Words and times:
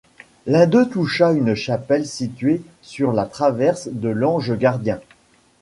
L'un 0.47 0.65
deux 0.65 0.89
toucha 0.89 1.31
une 1.31 1.53
chapelle 1.53 2.07
située 2.07 2.63
sur 2.81 3.13
la 3.13 3.27
Traverse 3.27 3.87
de 3.91 4.09
l'Ange 4.09 4.57
Gardien. 4.57 4.99